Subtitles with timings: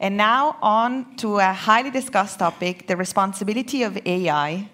[0.00, 4.68] And now on to a highly discussed topic, the responsibility of AI.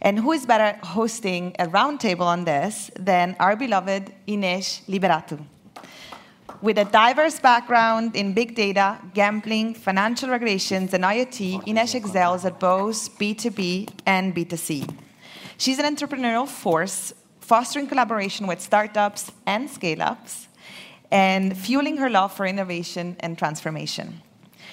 [0.00, 5.38] And who is better hosting a roundtable on this than our beloved Inês Liberato?
[6.60, 12.60] With a diverse background in big data, gambling, financial regulations, and IoT, Inês excels at
[12.60, 14.92] both B2B and B2C.
[15.56, 20.48] She's an entrepreneurial force, fostering collaboration with startups and scale-ups,
[21.10, 24.22] and fueling her love for innovation and transformation.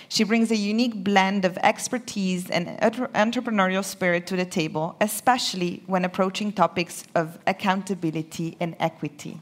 [0.09, 6.03] She brings a unique blend of expertise and entrepreneurial spirit to the table, especially when
[6.03, 9.39] approaching topics of accountability and equity.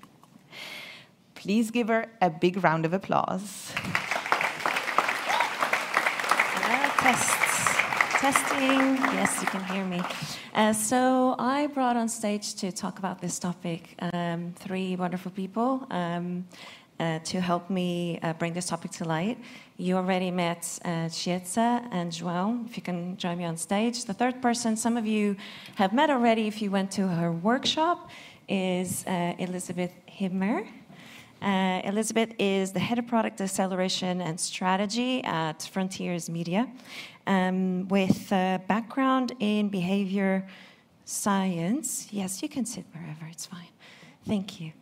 [1.35, 3.71] Please give her a big round of applause.
[6.99, 8.19] Tests.
[8.19, 8.97] Testing.
[9.13, 10.01] Yes, you can hear me.
[10.53, 15.87] Uh, so I brought on stage to talk about this topic um, three wonderful people
[15.91, 16.45] um,
[16.99, 19.37] uh, to help me uh, bring this topic to light.
[19.79, 24.05] You already met uh, Chiedza and João, if you can join me on stage.
[24.05, 25.35] The third person, some of you
[25.75, 28.09] have met already if you went to her workshop,
[28.49, 30.63] is uh, Elizabeth Immer.
[31.43, 36.67] Uh, Elizabeth is the head of product acceleration and strategy at Frontiers Media,
[37.27, 40.47] um, with a background in behavior
[41.05, 42.07] science.
[42.09, 43.69] Yes, you can sit wherever, it's fine.
[44.27, 44.73] Thank you.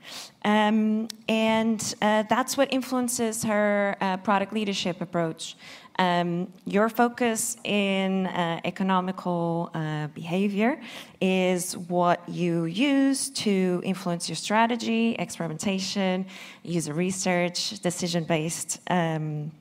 [0.44, 5.56] Um, and uh, that's what influences her uh, product leadership approach.
[6.00, 10.82] Um, your focus in uh, economical uh, behavior
[11.22, 16.26] is what you use to influence your strategy, experimentation,
[16.64, 18.82] user research, decision based.
[18.90, 19.52] Um,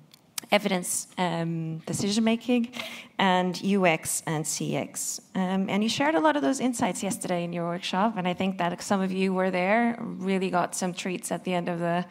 [0.55, 2.73] evidence um, decision making,
[3.19, 5.21] and UX and CX.
[5.35, 8.35] Um, and you shared a lot of those insights yesterday in your workshop, and I
[8.35, 11.81] think that some of you were there, really got some treats at the end of
[11.81, 12.05] the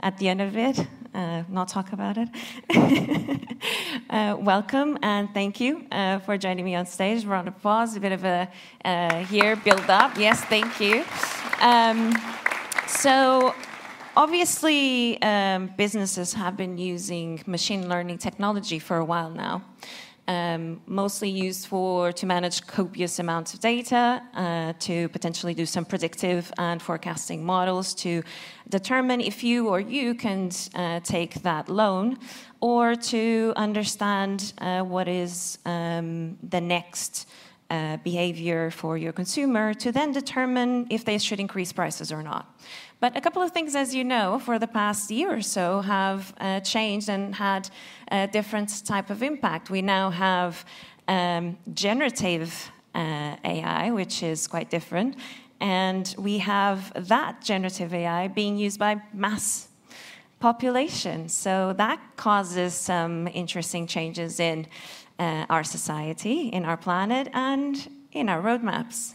[0.00, 0.76] at the end of it.
[1.14, 2.28] Uh, not talk about it.
[4.10, 7.24] uh, welcome and thank you uh, for joining me on stage.
[7.24, 8.48] Round of applause, a pause, a bit of a
[8.84, 10.16] uh, here build up.
[10.18, 11.04] Yes, thank you.
[11.60, 12.16] Um,
[12.88, 13.54] so
[14.14, 19.62] Obviously, um, businesses have been using machine learning technology for a while now.
[20.28, 25.86] Um, mostly used for to manage copious amounts of data, uh, to potentially do some
[25.86, 28.22] predictive and forecasting models to
[28.68, 32.18] determine if you or you can uh, take that loan,
[32.60, 37.26] or to understand uh, what is um, the next
[37.72, 42.44] uh, behavior for your consumer to then determine if they should increase prices or not.
[43.00, 46.34] But a couple of things, as you know, for the past year or so have
[46.38, 47.70] uh, changed and had
[48.08, 49.70] a different type of impact.
[49.70, 50.66] We now have
[51.08, 55.16] um, generative uh, AI, which is quite different.
[55.58, 59.68] And we have that generative AI being used by mass
[60.40, 61.28] population.
[61.28, 64.66] So that causes some interesting changes in
[65.18, 69.14] uh, our society, in our planet, and in our roadmaps.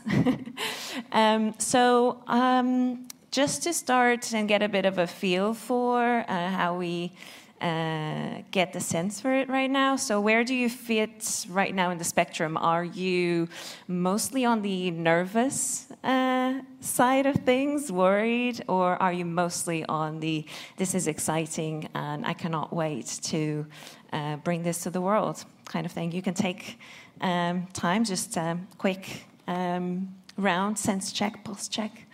[1.12, 6.50] um, so um, just to start and get a bit of a feel for uh,
[6.50, 7.12] how we
[7.62, 9.96] uh, get the sense for it right now.
[9.96, 12.56] So, where do you fit right now in the spectrum?
[12.56, 13.50] Are you
[13.88, 20.46] mostly on the nervous uh, side of things, worried, or are you mostly on the
[20.78, 23.66] this is exciting and I cannot wait to
[24.13, 26.12] uh, bring this to the world kind of thing?
[26.12, 26.80] You can take
[27.22, 32.08] um, time, just a quick um, round, sense check, pulse check.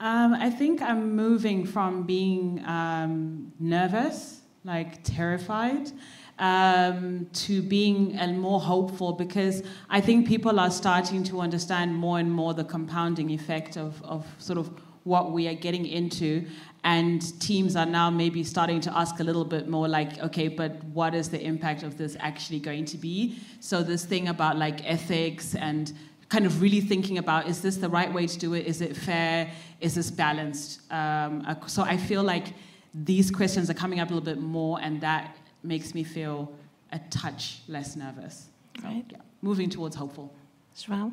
[0.00, 5.92] Um, I think I'm moving from being um, nervous, like terrified,
[6.38, 12.18] um, to being uh, more hopeful because I think people are starting to understand more
[12.18, 14.70] and more the compounding effect of, of sort of
[15.04, 16.46] what we are getting into.
[16.84, 20.84] And teams are now maybe starting to ask a little bit more like, okay, but
[20.84, 23.38] what is the impact of this actually going to be?
[23.60, 25.92] So, this thing about like ethics and
[26.28, 28.66] kind of really thinking about is this the right way to do it?
[28.66, 29.50] Is it fair?
[29.80, 30.80] Is this balanced?
[30.92, 32.48] Um, so I feel like
[32.92, 36.52] these questions are coming up a little bit more, and that makes me feel
[36.92, 38.48] a touch less nervous.
[38.82, 39.04] Right.
[39.10, 40.34] yeah, moving towards hopeful.
[40.76, 41.12] João?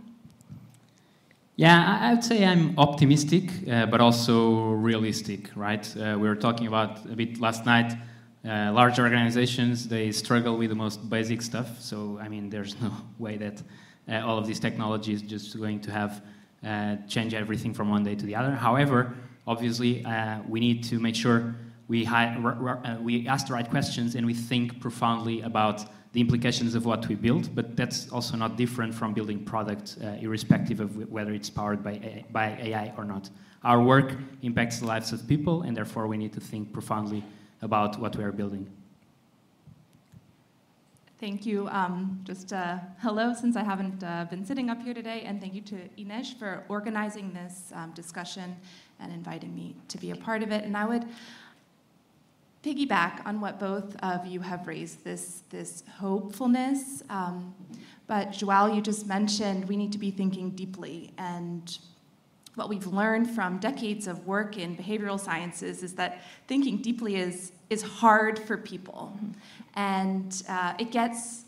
[1.58, 5.86] Yeah, I would say I'm optimistic, uh, but also realistic, right?
[5.98, 7.94] Uh, we were talking about a bit last night.
[8.44, 11.80] Uh, large organizations, they struggle with the most basic stuff.
[11.82, 13.62] So, I mean, there's no way that
[14.08, 16.24] uh, all of these technologies just going to have
[16.66, 18.52] uh, change everything from one day to the other.
[18.52, 19.14] However,
[19.46, 21.54] obviously, uh, we need to make sure
[21.90, 22.08] we,
[23.02, 25.84] we ask the right questions and we think profoundly about
[26.14, 30.08] the implications of what we build, but that's also not different from building product, uh,
[30.20, 33.30] irrespective of whether it's powered by AI, by AI or not.
[33.64, 37.24] Our work impacts the lives of people, and therefore we need to think profoundly
[37.62, 38.68] about what we are building.
[41.20, 41.68] Thank you.
[41.68, 45.54] Um, just uh, hello, since I haven't uh, been sitting up here today, and thank
[45.54, 48.56] you to Inês for organizing this um, discussion
[49.00, 50.64] and inviting me to be a part of it.
[50.64, 51.06] And I would
[52.64, 57.02] piggyback on what both of you have raised this, this hopefulness.
[57.10, 57.56] Um,
[58.08, 61.12] but João, you just mentioned we need to be thinking deeply.
[61.18, 61.78] And
[62.56, 67.52] what we've learned from decades of work in behavioral sciences is that thinking deeply is,
[67.70, 69.18] is hard for people.
[69.76, 71.46] And uh, it, gets,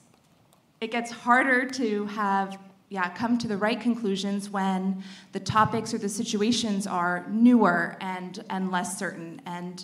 [0.81, 2.57] it gets harder to have
[2.89, 8.43] yeah, come to the right conclusions when the topics or the situations are newer and,
[8.51, 9.41] and less certain.
[9.47, 9.83] And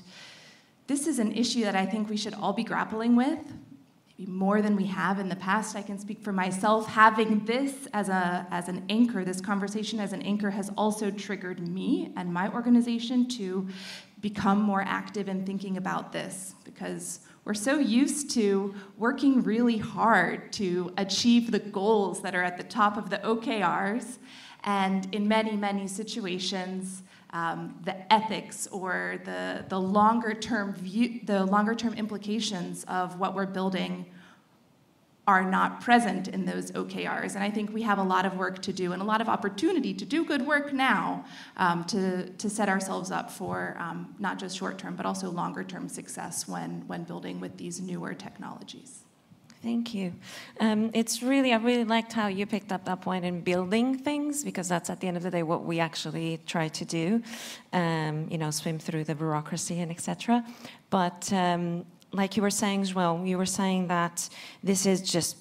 [0.90, 3.38] this is an issue that I think we should all be grappling with,
[4.08, 5.76] maybe more than we have in the past.
[5.76, 6.88] I can speak for myself.
[6.88, 11.60] Having this as, a, as an anchor, this conversation as an anchor, has also triggered
[11.60, 13.70] me and my organization to
[14.20, 20.52] become more active in thinking about this because we're so used to working really hard
[20.54, 24.18] to achieve the goals that are at the top of the OKRs,
[24.64, 31.46] and in many, many situations, um, the ethics or the, the longer term view, the
[31.46, 34.06] longer term implications of what we're building
[35.28, 37.36] are not present in those OKRs.
[37.36, 39.30] And I think we have a lot of work to do and a lot of
[39.30, 41.24] opportunity to do good work now
[41.58, 45.64] um, to, to set ourselves up for um, not just short term, but also longer
[45.64, 49.04] term success when, when building with these newer technologies.
[49.62, 50.14] Thank you.
[50.62, 54.42] Um, it's really, I really liked how you picked up that point in building things
[54.42, 57.22] because that's at the end of the day what we actually try to do,
[57.74, 60.46] um, you know, swim through the bureaucracy and etc.
[60.90, 64.30] But um, like you were saying well, you were saying that
[64.64, 65.36] this is just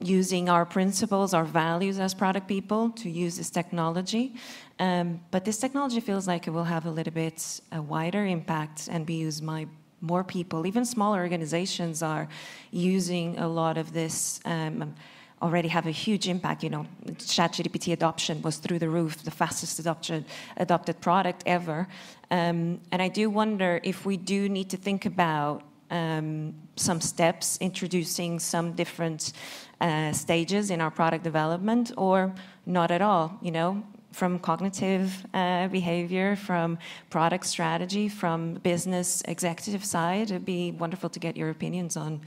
[0.00, 4.34] using our principles, our values as product people to use this technology.
[4.78, 8.88] Um, but this technology feels like it will have a little bit a wider impact
[8.88, 9.66] and be used by
[10.00, 10.66] more people.
[10.66, 12.28] Even smaller organizations are
[12.70, 14.40] using a lot of this.
[14.44, 14.94] Um,
[15.40, 16.62] already have a huge impact.
[16.62, 21.88] You know, ChatGPT adoption was through the roof, the fastest adopted product ever.
[22.30, 27.56] Um, and I do wonder if we do need to think about um, some steps,
[27.60, 29.32] introducing some different
[29.80, 32.34] uh, stages in our product development, or
[32.66, 33.38] not at all.
[33.40, 36.78] You know, from cognitive uh, behavior, from
[37.10, 40.30] product strategy, from business executive side.
[40.30, 42.20] It'd be wonderful to get your opinions on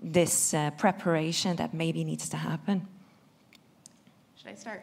[0.00, 2.86] this uh, preparation that maybe needs to happen.
[4.36, 4.82] Should I start?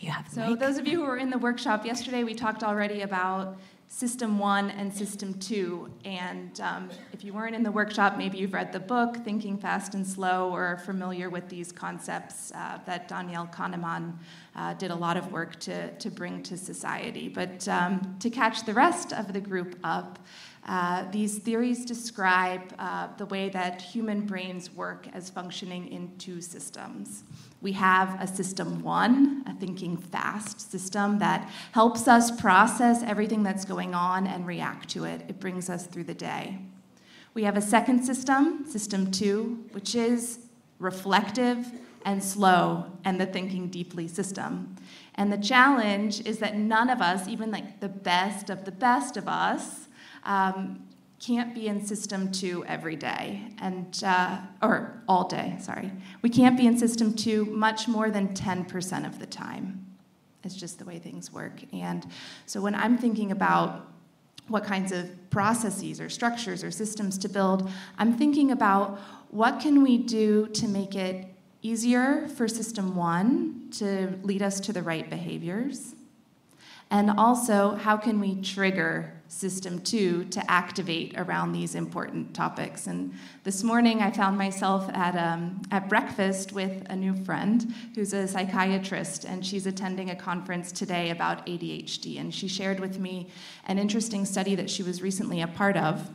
[0.00, 0.28] You have.
[0.28, 3.56] So, those of you who were in the workshop yesterday, we talked already about
[3.88, 5.90] System 1 and System 2.
[6.04, 9.94] And um, if you weren't in the workshop, maybe you've read the book, Thinking Fast
[9.94, 14.14] and Slow, or are familiar with these concepts uh, that Daniel Kahneman
[14.56, 17.28] uh, did a lot of work to, to bring to society.
[17.28, 20.18] But um, to catch the rest of the group up,
[20.66, 26.40] uh, these theories describe uh, the way that human brains work as functioning in two
[26.40, 27.24] systems.
[27.62, 33.64] We have a system one, a thinking fast system that helps us process everything that's
[33.64, 35.22] going on and react to it.
[35.28, 36.58] It brings us through the day.
[37.34, 40.40] We have a second system, system two, which is
[40.80, 41.70] reflective
[42.04, 44.74] and slow and the thinking deeply system.
[45.14, 49.16] And the challenge is that none of us, even like the best of the best
[49.16, 49.86] of us,
[50.24, 50.82] um,
[51.24, 55.92] can't be in system two every day and uh, or all day sorry.
[56.22, 59.86] We can't be in system two much more than 10% of the time.
[60.42, 61.62] It's just the way things work.
[61.72, 62.06] And
[62.46, 63.88] so when i'm thinking about
[64.48, 68.98] what kinds of processes or structures or systems to build i'm thinking about
[69.32, 71.26] what can we do to make it
[71.62, 75.94] easier for system one to lead us to the right behaviors?
[76.90, 82.86] And also how can we trigger system two to activate around these important topics.
[82.86, 88.12] And this morning I found myself at, um, at breakfast with a new friend who's
[88.12, 92.20] a psychiatrist, and she's attending a conference today about ADHD.
[92.20, 93.28] And she shared with me
[93.66, 96.10] an interesting study that she was recently a part of.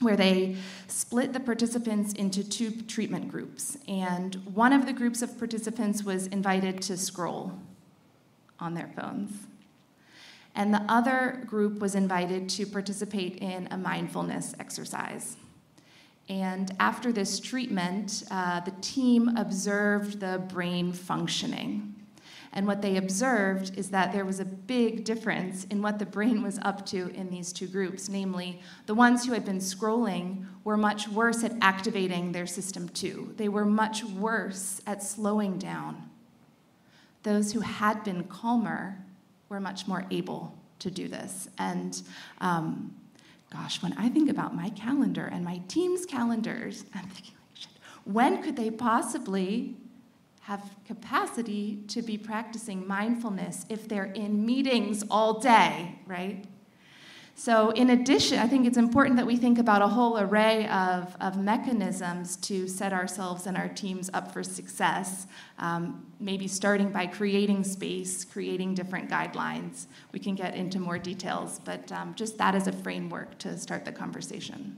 [0.00, 0.54] Where they
[0.86, 3.76] split the participants into two treatment groups.
[3.88, 7.58] And one of the groups of participants was invited to scroll
[8.60, 9.32] on their phones
[10.58, 15.36] and the other group was invited to participate in a mindfulness exercise.
[16.28, 21.94] And after this treatment, uh, the team observed the brain functioning.
[22.52, 26.42] And what they observed is that there was a big difference in what the brain
[26.42, 28.08] was up to in these two groups.
[28.08, 33.32] Namely, the ones who had been scrolling were much worse at activating their system two,
[33.36, 36.10] they were much worse at slowing down.
[37.22, 39.04] Those who had been calmer
[39.48, 41.48] we're much more able to do this.
[41.58, 42.00] And
[42.40, 42.94] um,
[43.52, 47.34] gosh, when I think about my calendar and my team's calendars, I'm thinking,
[48.04, 49.76] when could they possibly
[50.40, 56.42] have capacity to be practicing mindfulness if they're in meetings all day, right?
[57.38, 61.16] So, in addition, I think it's important that we think about a whole array of,
[61.20, 65.28] of mechanisms to set ourselves and our teams up for success.
[65.60, 69.86] Um, maybe starting by creating space, creating different guidelines.
[70.10, 73.84] We can get into more details, but um, just that as a framework to start
[73.84, 74.76] the conversation.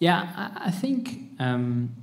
[0.00, 1.94] Yeah, I, I think um,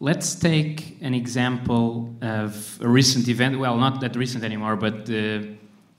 [0.00, 3.58] Let's take an example of a recent event.
[3.58, 5.58] Well, not that recent anymore, but in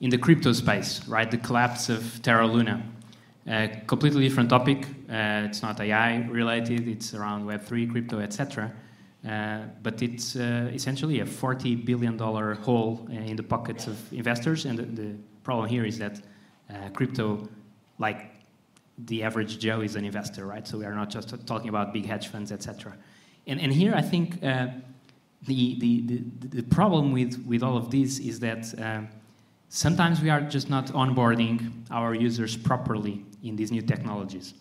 [0.10, 1.30] the crypto space, right?
[1.30, 2.82] The collapse of Terra Luna.
[3.46, 4.86] A completely different topic.
[5.10, 6.88] Uh, it's not AI related.
[6.88, 8.72] It's around Web3, crypto, etc.
[9.28, 14.64] Uh, but it's uh, essentially a 40 billion dollar hole in the pockets of investors.
[14.64, 16.22] And the, the problem here is that
[16.70, 17.50] uh, crypto,
[17.98, 18.32] like
[18.98, 20.66] the average Joe, is an investor, right?
[20.66, 22.96] So we are not just talking about big hedge funds, etc.
[23.50, 24.68] And, and here I think uh,
[25.48, 29.02] the, the, the, the, problem with, with all of this is that uh,
[29.70, 34.54] sometimes we are just not onboarding our users properly in these new technologies.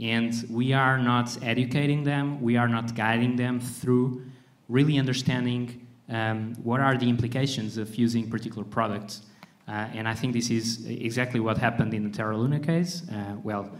[0.00, 4.24] And we are not educating them, we are not guiding them through
[4.70, 9.20] really understanding um, what are the implications of using particular products.
[9.68, 13.06] Uh, and I think this is exactly what happened in the Terra Luna case.
[13.10, 13.70] Uh, well,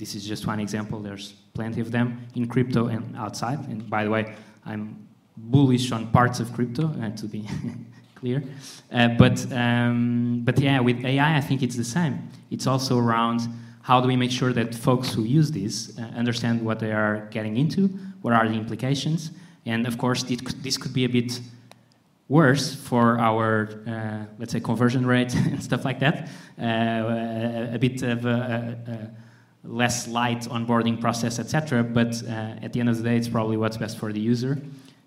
[0.00, 0.98] this is just one example.
[0.98, 3.58] There's plenty of them in crypto and outside.
[3.68, 7.46] And by the way, I'm bullish on parts of crypto, uh, to be
[8.14, 8.42] clear.
[8.90, 12.30] Uh, but, um, but yeah, with AI, I think it's the same.
[12.50, 13.42] It's also around
[13.82, 17.28] how do we make sure that folks who use this uh, understand what they are
[17.30, 17.88] getting into,
[18.22, 19.32] what are the implications,
[19.66, 21.40] and of course, could, this could be a bit
[22.28, 26.28] worse for our, uh, let's say, conversion rate and stuff like that.
[26.58, 29.10] Uh, a, a, bit of a, a
[29.64, 31.82] less light onboarding process, etc.
[31.82, 34.60] But uh, at the end of the day, it's probably what's best for the user.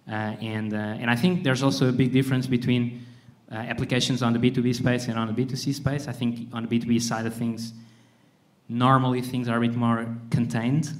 [0.08, 3.06] Uh, and, uh, and I think there's also a big difference between
[3.52, 6.08] applications on the B2B space and on the B2C space.
[6.08, 7.74] I think on the B2B side of things,
[8.68, 10.92] normally things are a bit more contained.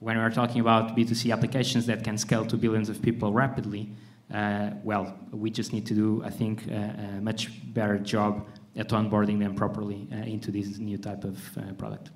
[0.00, 3.90] When we're talking about B2C applications that can scale to billions of people rapidly,
[4.32, 8.46] uh, well, we just need to do, I think, a, a much better job
[8.76, 12.10] at onboarding them properly uh, into this new type of uh, product.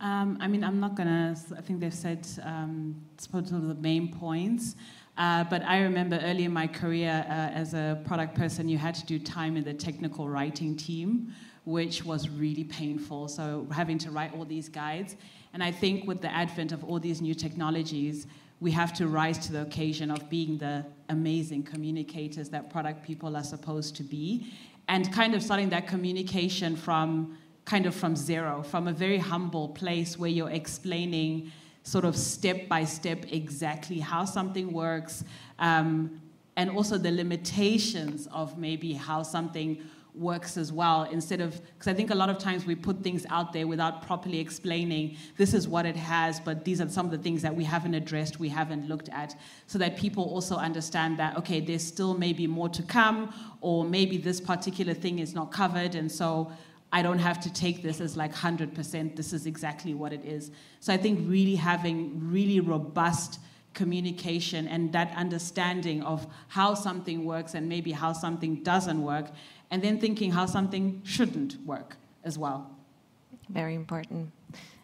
[0.00, 1.36] Um, I mean, I'm not gonna.
[1.56, 4.74] I think they've said um, sort of the main points.
[5.18, 8.94] Uh, but I remember early in my career uh, as a product person, you had
[8.94, 13.28] to do time in the technical writing team, which was really painful.
[13.28, 15.16] So having to write all these guides,
[15.52, 18.26] and I think with the advent of all these new technologies,
[18.60, 23.36] we have to rise to the occasion of being the amazing communicators that product people
[23.36, 24.50] are supposed to be,
[24.88, 27.36] and kind of starting that communication from
[27.70, 31.52] kind of from zero, from a very humble place where you're explaining
[31.84, 35.22] sort of step by step exactly how something works
[35.60, 36.20] um,
[36.56, 39.80] and also the limitations of maybe how something
[40.16, 43.24] works as well instead of because i think a lot of times we put things
[43.30, 47.12] out there without properly explaining this is what it has but these are some of
[47.12, 49.36] the things that we haven't addressed we haven't looked at
[49.68, 54.16] so that people also understand that okay there's still maybe more to come or maybe
[54.16, 56.50] this particular thing is not covered and so
[56.92, 60.50] I don't have to take this as like 100%, this is exactly what it is.
[60.80, 63.38] So I think really having really robust
[63.74, 69.26] communication and that understanding of how something works and maybe how something doesn't work,
[69.70, 72.68] and then thinking how something shouldn't work as well.
[73.48, 74.32] Very important.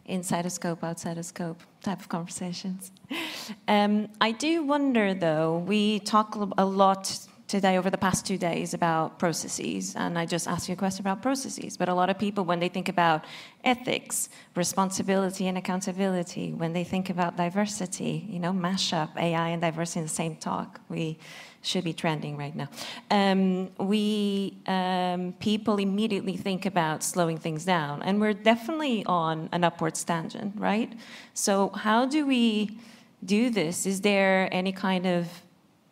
[0.05, 2.93] Inside a scope, outside a scope type of conversations.
[3.69, 7.17] Um, I do wonder though, we talk a lot
[7.57, 11.03] today over the past two days about processes, and I just asked you a question
[11.07, 11.79] about processes.
[11.79, 13.25] But a lot of people, when they think about
[13.65, 19.63] ethics, responsibility, and accountability, when they think about diversity, you know, mash up AI and
[19.63, 20.81] diversity in the same talk.
[20.91, 21.19] We
[21.63, 22.69] should be trending right now.
[23.11, 29.65] Um, we um, people immediately think about slowing things down, and we're definitely on an
[29.65, 30.93] upwards tangent, right?
[31.33, 32.79] So how do we
[33.25, 33.87] do this?
[33.87, 35.23] Is there any kind of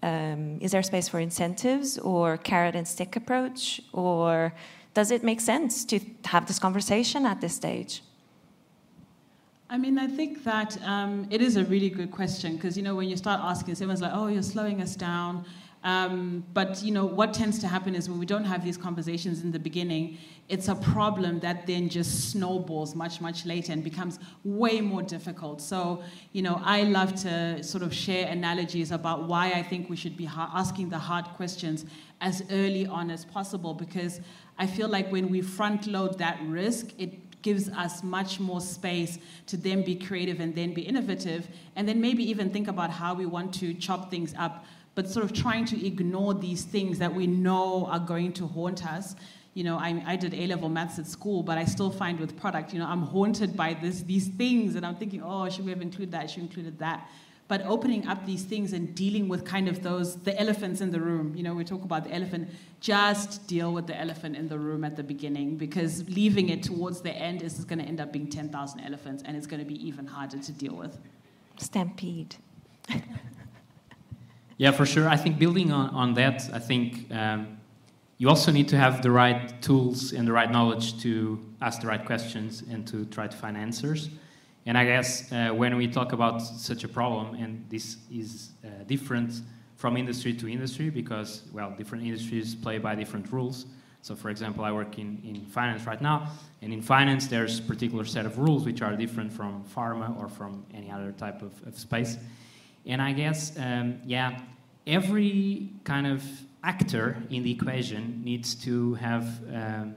[0.05, 3.81] um, is there space for incentives or carrot and stick approach?
[3.93, 4.53] Or
[4.93, 8.03] does it make sense to have this conversation at this stage?
[9.71, 12.95] I mean, I think that um, it is a really good question because, you know,
[12.95, 15.47] when you start asking, someone's like, oh, you're slowing us down.
[15.85, 19.43] Um, but you know what tends to happen is when we don't have these conversations
[19.43, 20.17] in the beginning,
[20.49, 25.61] it's a problem that then just snowballs much much later and becomes way more difficult.
[25.61, 29.97] So you know I love to sort of share analogies about why I think we
[29.97, 31.85] should be asking the hard questions
[32.23, 34.21] as early on as possible because
[34.59, 39.19] I feel like when we front load that risk, it gives us much more space
[39.47, 43.13] to then be creative and then be innovative, and then maybe even think about how
[43.13, 44.65] we want to chop things up,
[44.95, 48.87] but sort of trying to ignore these things that we know are going to haunt
[48.87, 49.17] us.
[49.55, 52.37] You know, I, I did A level maths at school, but I still find with
[52.37, 55.71] product, you know, I'm haunted by this, these things, and I'm thinking, oh, should we
[55.71, 56.31] have included that?
[56.31, 57.09] Should we included that?
[57.47, 61.01] but opening up these things and dealing with kind of those the elephants in the
[61.01, 62.49] room you know we talk about the elephant
[62.81, 67.01] just deal with the elephant in the room at the beginning because leaving it towards
[67.01, 69.87] the end is going to end up being 10,000 elephants and it's going to be
[69.87, 70.99] even harder to deal with
[71.59, 72.37] stampede
[74.57, 77.59] yeah for sure i think building on, on that i think um,
[78.19, 81.87] you also need to have the right tools and the right knowledge to ask the
[81.87, 84.11] right questions and to try to find answers
[84.67, 88.69] and I guess uh, when we talk about such a problem, and this is uh,
[88.87, 89.43] different
[89.77, 93.67] from industry to industry because, well, different industries play by different rules.
[94.01, 96.31] So, for example, I work in, in finance right now,
[96.63, 100.29] and in finance, there's a particular set of rules which are different from pharma or
[100.29, 102.17] from any other type of, of space.
[102.87, 104.41] And I guess, um, yeah,
[104.87, 106.23] every kind of
[106.63, 109.95] actor in the equation needs to have, um,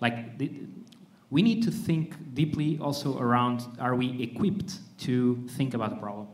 [0.00, 0.40] like,
[1.30, 6.28] we need to think deeply also around are we equipped to think about the problem?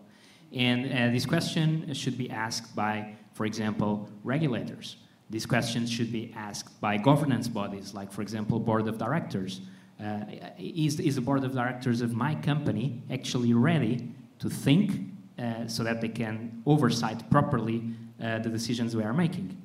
[0.53, 4.97] And uh, this question should be asked by, for example, regulators.
[5.29, 9.61] These questions should be asked by governance bodies, like, for example, board of directors.
[10.01, 10.21] Uh,
[10.59, 14.09] is, is the board of directors of my company actually ready
[14.39, 17.83] to think uh, so that they can oversight properly
[18.23, 19.57] uh, the decisions we are making?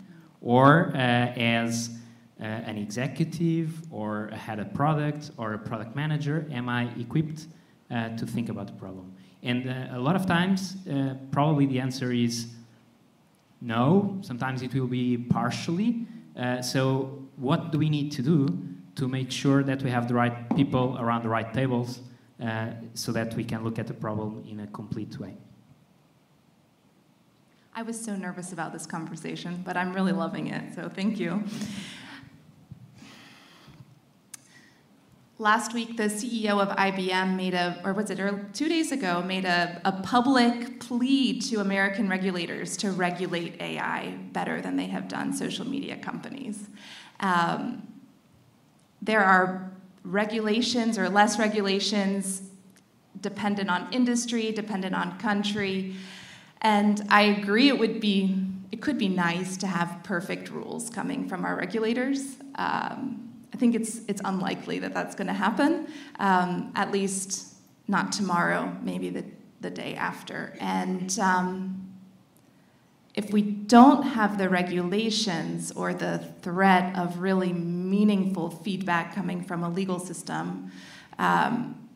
[0.41, 1.91] Or uh, as
[2.39, 6.45] uh, an executive or a head of product or a product manager?
[6.51, 7.47] Am I equipped
[7.89, 9.13] to think about the problem?
[9.43, 10.77] And a lot of times,
[11.31, 12.47] probably the answer is
[13.59, 14.17] no.
[14.21, 16.07] Sometimes it will be partially.
[16.61, 18.47] So, what do we need to do
[18.95, 22.01] to make sure that we have the right people around the right tables
[22.41, 25.37] uh, so that we can look at the problem in a complete way?
[27.81, 31.43] I was so nervous about this conversation, but I'm really loving it, so thank you.
[35.39, 38.19] Last week, the CEO of IBM made a, or was it
[38.53, 44.61] two days ago, made a, a public plea to American regulators to regulate AI better
[44.61, 46.67] than they have done social media companies.
[47.19, 47.81] Um,
[49.01, 49.71] there are
[50.03, 52.43] regulations or less regulations
[53.21, 55.95] dependent on industry, dependent on country.
[56.61, 61.27] And I agree it would be, it could be nice to have perfect rules coming
[61.27, 62.35] from our regulators.
[62.55, 65.87] Um, I think it's, it's unlikely that that's going to happen,
[66.19, 67.55] um, at least
[67.87, 69.25] not tomorrow, maybe the,
[69.59, 70.55] the day after.
[70.59, 71.91] And um,
[73.15, 79.63] if we don't have the regulations or the threat of really meaningful feedback coming from
[79.63, 80.71] a legal system,
[81.19, 81.89] um,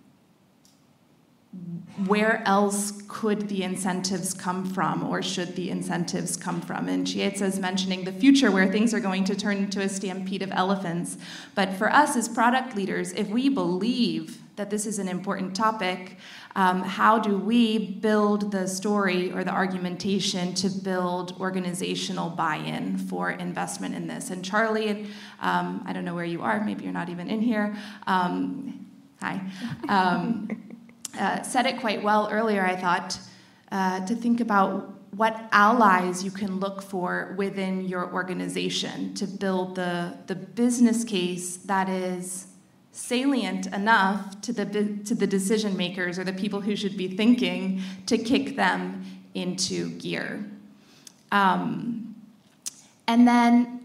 [2.08, 6.90] where else could the incentives come from, or should the incentives come from?
[6.90, 10.42] And Chiedza is mentioning the future where things are going to turn into a stampede
[10.42, 11.18] of elephants.
[11.56, 16.18] But for us as product leaders, if we believe that this is an important topic,
[16.58, 22.98] um, how do we build the story or the argumentation to build organizational buy in
[22.98, 24.32] for investment in this?
[24.32, 25.08] And Charlie,
[25.42, 27.76] um, I don't know where you are, maybe you're not even in here.
[28.06, 28.86] Um,
[29.22, 29.42] hi.
[31.18, 33.20] Uh, said it quite well earlier, I thought,
[33.72, 39.76] uh, to think about what allies you can look for within your organization to build
[39.76, 42.48] the, the business case that is
[42.92, 44.66] salient enough to the,
[45.06, 49.90] to the decision makers or the people who should be thinking to kick them into
[49.92, 50.46] gear.
[51.32, 52.16] Um,
[53.08, 53.85] and then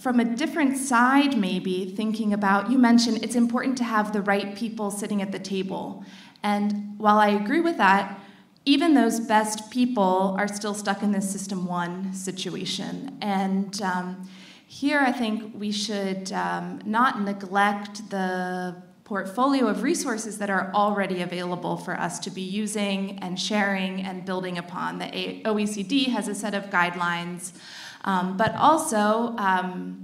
[0.00, 4.56] from a different side, maybe thinking about, you mentioned it's important to have the right
[4.56, 6.04] people sitting at the table.
[6.42, 8.18] And while I agree with that,
[8.64, 13.18] even those best people are still stuck in this system one situation.
[13.20, 14.28] And um,
[14.66, 21.20] here I think we should um, not neglect the portfolio of resources that are already
[21.20, 24.98] available for us to be using and sharing and building upon.
[24.98, 27.52] The OECD has a set of guidelines
[28.04, 30.00] um, but also, um,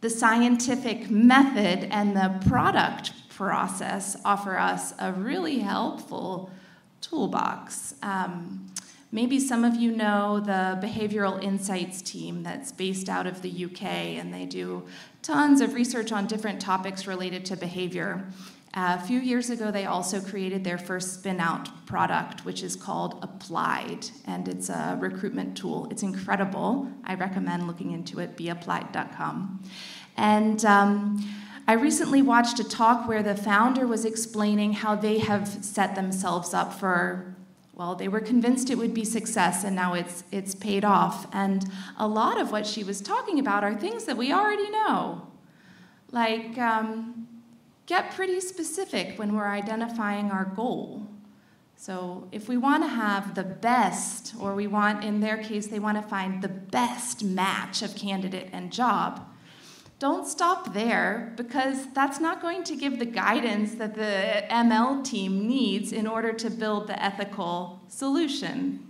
[0.00, 6.50] the scientific method and the product process offer us a really helpful
[7.00, 7.94] toolbox.
[8.02, 8.66] Um,
[9.10, 13.82] maybe some of you know the Behavioral Insights team that's based out of the UK,
[13.82, 14.86] and they do
[15.22, 18.24] tons of research on different topics related to behavior.
[18.78, 23.18] A few years ago, they also created their first spin out product, which is called
[23.22, 25.88] Applied, and it's a recruitment tool.
[25.90, 26.86] It's incredible.
[27.02, 29.64] I recommend looking into it, beapplied.com.
[30.18, 31.26] And um,
[31.66, 36.52] I recently watched a talk where the founder was explaining how they have set themselves
[36.52, 37.34] up for
[37.72, 41.26] well, they were convinced it would be success and now it's it's paid off.
[41.34, 45.26] And a lot of what she was talking about are things that we already know.
[46.10, 47.25] Like um,
[47.86, 51.06] get pretty specific when we're identifying our goal.
[51.78, 55.78] So, if we want to have the best, or we want, in their case, they
[55.78, 59.26] want to find the best match of candidate and job,
[59.98, 65.46] don't stop there because that's not going to give the guidance that the ML team
[65.46, 68.86] needs in order to build the ethical solution.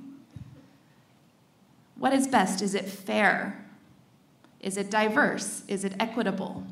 [1.97, 2.61] What is best?
[2.61, 3.65] Is it fair?
[4.61, 5.63] Is it diverse?
[5.69, 6.65] Is it equitable?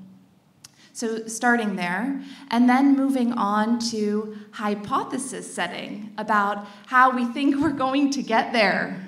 [0.94, 7.70] So, starting there, and then moving on to hypothesis setting about how we think we're
[7.70, 9.04] going to get there.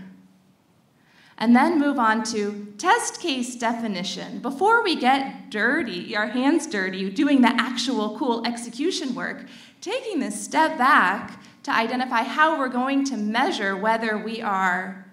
[1.39, 4.41] And then move on to test case definition.
[4.41, 9.47] Before we get dirty, our hands dirty, doing the actual cool execution work,
[9.81, 15.07] taking this step back to identify how we're going to measure whether we are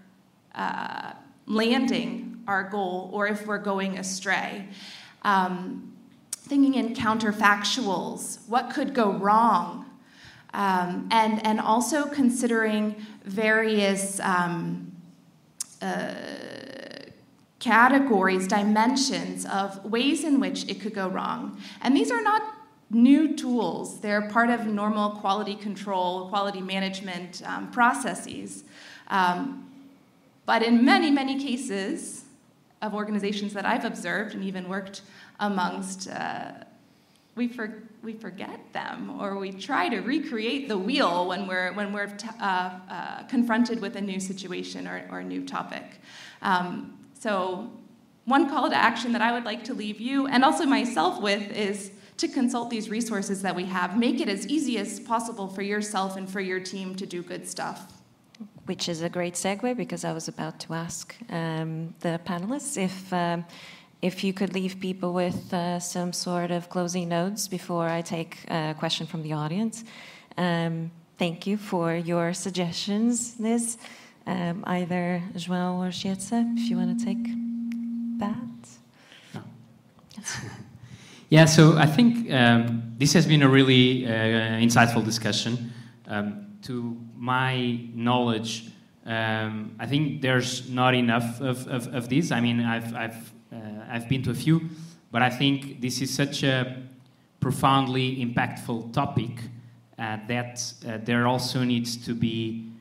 [0.56, 1.12] uh,
[1.46, 4.68] landing our goal or if we're going astray.
[5.22, 5.93] Um,
[6.54, 9.90] thinking in counterfactuals, what could go wrong,
[10.54, 14.92] um, and, and also considering various um,
[15.82, 16.14] uh,
[17.58, 21.60] categories, dimensions of ways in which it could go wrong.
[21.82, 22.44] And these are not
[22.92, 28.64] new tools, they're part of normal quality control, quality management um, processes.
[29.08, 29.72] Um,
[30.46, 32.26] but in many, many cases
[32.84, 35.02] of organizations that I've observed and even worked
[35.48, 36.52] amongst, uh,
[37.36, 41.92] we, for, we forget them or we try to recreate the wheel when we're, when
[41.94, 45.84] we're t- uh, uh, confronted with a new situation or, or a new topic.
[46.42, 47.70] Um, so,
[48.26, 51.52] one call to action that I would like to leave you and also myself with
[51.52, 53.98] is to consult these resources that we have.
[53.98, 57.46] Make it as easy as possible for yourself and for your team to do good
[57.46, 57.92] stuff.
[58.66, 63.12] Which is a great segue because I was about to ask um, the panelists if.
[63.12, 63.46] Um,
[64.04, 68.38] if you could leave people with uh, some sort of closing notes before I take
[68.50, 69.86] a question from the audience.
[70.38, 73.78] Um, thank you for your suggestions, Liz.
[74.28, 77.24] Um, either João or Chiedza, if you want to take
[78.18, 78.60] that.
[79.34, 79.42] No.
[81.30, 85.72] yeah, so I think um, this has been a really uh, insightful discussion.
[86.08, 88.70] Um, to my knowledge,
[89.06, 92.32] um, I think there's not enough of, of, of this.
[92.32, 93.34] I mean, I've, I've
[93.94, 94.70] I've been to a few,
[95.12, 96.82] but I think this is such a
[97.40, 99.30] profoundly impactful topic
[100.00, 102.72] uh, that uh, there also needs to be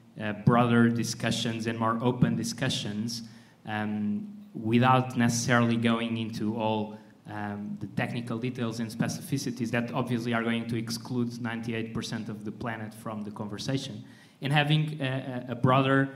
[0.46, 3.22] broader discussions and more open discussions
[3.66, 6.96] um, without necessarily going into all
[7.29, 12.53] um, the technical details and specificities that obviously are going to exclude 98% of the
[12.53, 14.03] planet from the conversation.
[14.40, 16.09] And having a, a broader,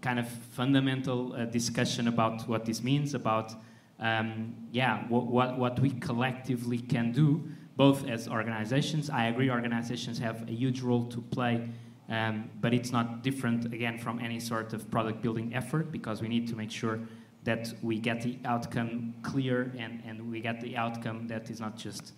[0.00, 3.52] kind of fundamental uh, discussion about what this means, about
[4.00, 7.42] um, yeah, what, what, what we collectively can do,
[7.76, 9.10] both as organizations.
[9.10, 11.68] I agree, organizations have a huge role to play,
[12.08, 16.28] um, but it's not different, again, from any sort of product building effort because we
[16.28, 16.98] need to make sure
[17.44, 21.76] that we get the outcome clear and, and we get the outcome that is not
[21.76, 22.12] just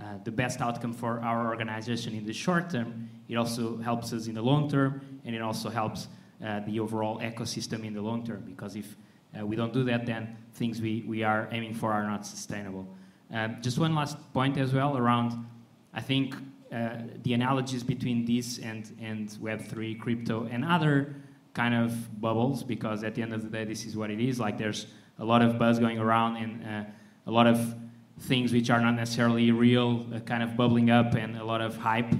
[0.00, 4.26] uh, the best outcome for our organization in the short term, it also helps us
[4.26, 6.08] in the long term, and it also helps
[6.44, 8.96] uh, the overall ecosystem in the long term because if
[9.38, 12.86] uh, we don't do that, then things we, we are aiming for are not sustainable.
[13.32, 15.46] Um, just one last point as well around,
[15.94, 16.34] I think,
[16.72, 21.14] uh, the analogies between this and, and Web3, crypto, and other
[21.54, 24.40] kind of bubbles, because at the end of the day, this is what it is.
[24.40, 24.86] Like, there's
[25.18, 26.90] a lot of buzz going around and uh,
[27.26, 27.74] a lot of
[28.20, 31.76] things which are not necessarily real, uh, kind of bubbling up, and a lot of
[31.76, 32.12] hype.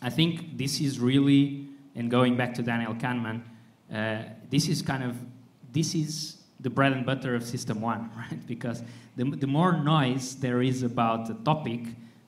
[0.00, 3.42] I think this is really, and going back to Daniel Kahneman,
[3.92, 5.16] uh, this is kind of
[5.72, 8.46] this is the bread and butter of System 1, right?
[8.46, 8.82] Because
[9.16, 11.80] the, the more noise there is about the topic,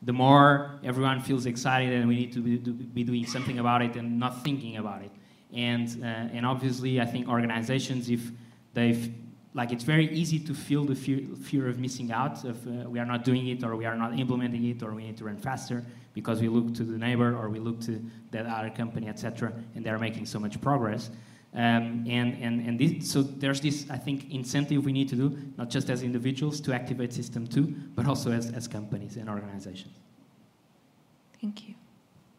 [0.03, 3.97] the more everyone feels excited and we need to be, be doing something about it
[3.97, 5.11] and not thinking about it.
[5.55, 8.31] And, uh, and obviously, I think organizations, if
[8.75, 9.15] they've
[9.55, 12.99] like it's very easy to feel the fear, fear of missing out if uh, we
[12.99, 15.37] are not doing it or we are not implementing it or we need to run
[15.37, 19.53] faster because we look to the neighbor or we look to that other company etc
[19.77, 21.11] and they're making so much progress
[21.55, 25.39] um, and and, and this, so there's this, I think, incentive we need to do,
[25.57, 27.63] not just as individuals to activate System 2,
[27.95, 29.95] but also as, as companies and organizations.
[31.41, 31.75] Thank you.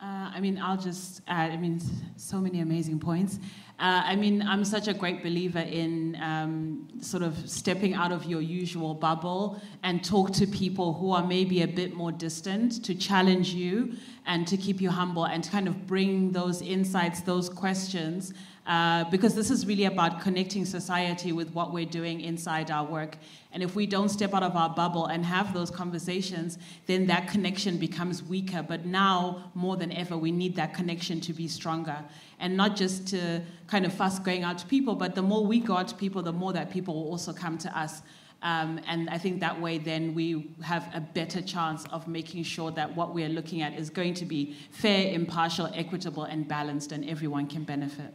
[0.02, 1.82] Uh, I mean, I'll just add, I mean,
[2.18, 3.40] so many amazing points.
[3.78, 8.24] Uh, I mean, I'm such a great believer in um, sort of stepping out of
[8.24, 12.96] your usual bubble and talk to people who are maybe a bit more distant to
[12.96, 17.50] challenge you and to keep you humble and to kind of bring those insights, those
[17.50, 18.34] questions
[18.66, 23.16] uh, because this is really about connecting society with what we're doing inside our work.
[23.52, 26.58] And if we don't step out of our bubble and have those conversations,
[26.88, 28.64] then that connection becomes weaker.
[28.68, 31.98] But now, more than ever, we need that connection to be stronger.
[32.40, 35.60] And not just to kind of fuss going out to people, but the more we
[35.60, 38.02] go out to people, the more that people will also come to us.
[38.42, 42.70] Um, and I think that way, then we have a better chance of making sure
[42.72, 47.10] that what we're looking at is going to be fair, impartial, equitable, and balanced, and
[47.10, 48.14] everyone can benefit.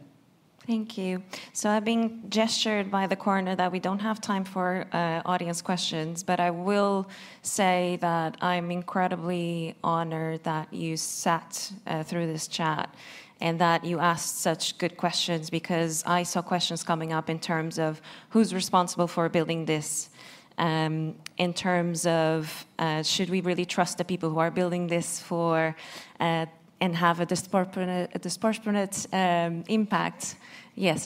[0.67, 1.23] Thank you.
[1.53, 5.59] So I've been gestured by the coroner that we don't have time for uh, audience
[5.59, 7.09] questions, but I will
[7.41, 12.93] say that I'm incredibly honored that you sat uh, through this chat
[13.41, 17.79] and that you asked such good questions because I saw questions coming up in terms
[17.79, 20.09] of who's responsible for building this.
[20.57, 25.19] Um, in terms of uh, should we really trust the people who are building this
[25.19, 25.75] for
[26.19, 26.45] uh,
[26.81, 30.35] and have a disproportionate, a disproportionate um, impact.
[30.75, 31.05] Yes,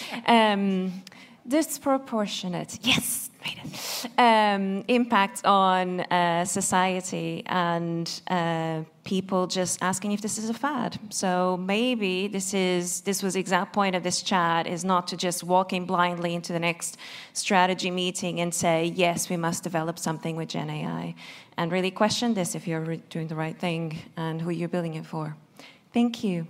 [0.26, 0.92] um,
[1.46, 2.78] disproportionate.
[2.82, 3.30] Yes,
[4.18, 10.98] um, impact on uh, society and uh, people just asking if this is a fad.
[11.10, 15.16] So maybe this is this was the exact point of this chat is not to
[15.16, 16.96] just walk in blindly into the next
[17.32, 21.14] strategy meeting and say yes we must develop something with Gen AI,
[21.56, 25.06] and really question this if you're doing the right thing and who you're building it
[25.06, 25.36] for.
[25.92, 26.46] Thank you.